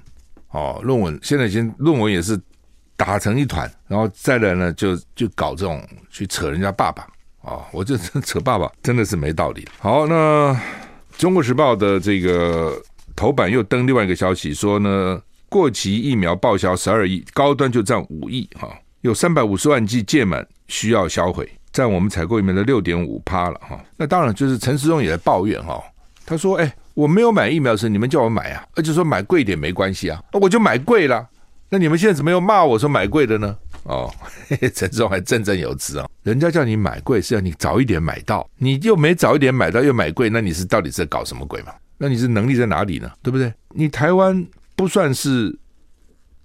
[0.50, 2.38] 哦，论文现在已经论文也是
[2.98, 7.02] 打成一团，然后再来呢就就搞这种去扯人家爸爸
[7.40, 9.66] 啊、哦，我就扯爸爸真的是没道理。
[9.78, 10.52] 好，那
[11.16, 12.78] 《中国时报》的这个
[13.16, 15.18] 头版又登另外一个消息说呢。
[15.48, 18.68] 过期疫苗报销十二亿，高端就占五亿哈，
[19.00, 23.82] 有三百五十万剂届满需要销毁，占我们采购里面的六点五趴了哈。
[23.96, 25.82] 那当然就是陈时中也在抱怨哈，
[26.26, 31.26] 他说：“哎，我没有买疫苗时你们叫我买啊，而且说买贵一点没关系啊，我就买贵了。
[31.70, 33.56] 那你们现在怎么又骂我说买贵的呢？
[33.84, 34.12] 哦，
[34.74, 41.72] 陈时中还振振有词啊，人家叫你买贵是要你早一点买到，你又没早一点买到又买贵，那你是到底是在搞什么鬼嘛？
[41.96, 43.10] 那你是能力在哪里呢？
[43.22, 43.50] 对不对？
[43.70, 44.46] 你台湾。”
[44.78, 45.58] 不算是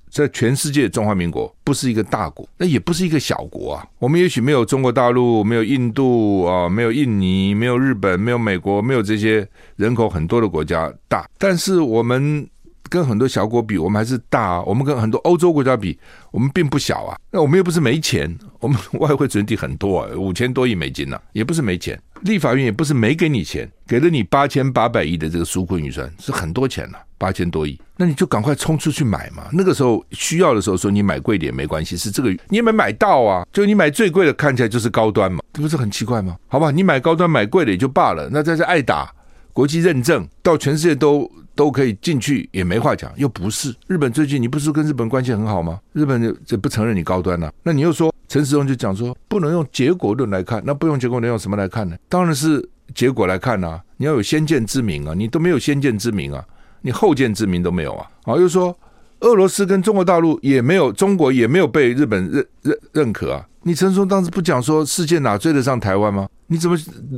[0.10, 3.86] 在全世界，中华民国不是一个大国，那也不是一个小国啊。
[4.00, 11.30] 我们也许没有中国大陆，没有印度啊，没有印尼，没有日本，没有美国，没有这些人口很多的国家大。
[11.38, 12.48] 但是我们
[12.90, 14.64] 跟很多小国比，我们还是大啊。
[14.64, 15.96] 我们跟很多欧洲国家比，
[16.32, 17.16] 我们并不小啊。
[17.32, 22.02] 那我们又不是没钱，我们外汇存底很多啊，五千多亿美金呢，也不是没钱。
[22.22, 29.46] 立法院也不是没给你钱，给了你八千八百亿的这个纾困预算，是很多钱了，八千多亿，那你就赶快冲出去买嘛。
[29.54, 36.36] 那个时候需要的时候说你买贵点没关系，是这个你也没买到啊，就你买最贵的看起来就是高端嘛，这不是很奇怪吗？
[36.50, 39.10] 好吧，你买高端买贵的也就罢了，那在这爱打
[39.54, 45.80] 国际认证到全世界都都可以进去也没话讲，又不是日本最近你不是跟日本关系很好吗？
[45.94, 48.14] 日本就不承认你高端了，那你又说。
[48.30, 51.96] 陈时中就讲说，不能用结果论来看，那不用结果论用什么来看呢？
[52.10, 53.80] 当然是结果来看、啊。
[53.98, 56.44] 你要有先见之明啊，你都没有先见之明啊，
[56.84, 58.08] 你后见之明都没有啊。
[58.24, 58.78] 好，又说
[59.22, 63.44] 俄罗斯跟中国大陆也没有，中国也没有被日本认认认可啊。
[63.64, 66.30] 你陈松当时不讲说世界哪追得上台湾吗？
[66.48, 66.78] 你怎么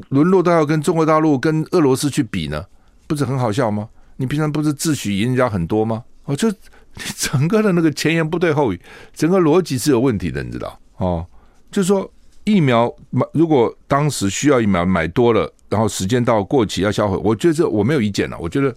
[0.09, 2.63] 沦落到要跟中国大陆、跟俄罗斯去比呢？
[3.07, 3.89] 不是很好笑吗？
[4.17, 6.03] 你平常不是自诩赢人家很多吗？
[6.25, 6.55] 哦，就你
[7.17, 8.79] 整个的那个前言不对后语，
[9.13, 10.79] 整个逻辑是有问题的，你知道？
[10.97, 11.25] 哦，
[11.71, 12.09] 就是说
[12.43, 18.37] 疫苗买，如果当时需要疫苗买多了，然后时间到过期要销毁，我觉得这我没有意见了。
[18.39, 18.73] 我觉得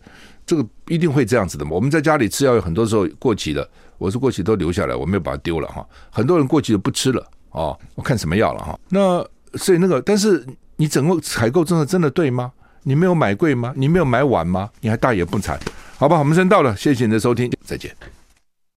[0.49, 1.73] 这个一定会这样子的嘛。
[1.73, 3.69] 我们在家里吃药，有很多时候过期的，
[3.99, 5.87] 我是过期都留下来，我没有把它丢了哈。
[6.11, 8.81] 很多人过期就不吃了哦，我看什么药了哈。
[8.89, 9.23] 那
[9.59, 10.45] 所以那个，但是
[10.77, 12.51] 你整个采购政策真的对吗？
[12.85, 13.75] 你没有买贵吗？
[13.77, 14.71] 你没有买晚吗？
[14.81, 15.59] 你还大言不惭？
[15.99, 17.95] 好吧，我们先到了，谢谢你的收听，再见。